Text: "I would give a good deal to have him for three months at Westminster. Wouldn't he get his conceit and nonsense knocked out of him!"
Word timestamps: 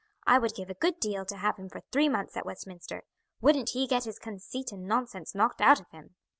"I 0.25 0.39
would 0.39 0.55
give 0.55 0.71
a 0.71 0.73
good 0.73 0.99
deal 0.99 1.25
to 1.25 1.37
have 1.37 1.57
him 1.57 1.69
for 1.69 1.79
three 1.91 2.09
months 2.09 2.35
at 2.35 2.43
Westminster. 2.43 3.03
Wouldn't 3.39 3.69
he 3.73 3.85
get 3.85 4.05
his 4.05 4.17
conceit 4.17 4.71
and 4.71 4.87
nonsense 4.87 5.35
knocked 5.35 5.61
out 5.61 5.79
of 5.79 5.91
him!" 5.91 6.15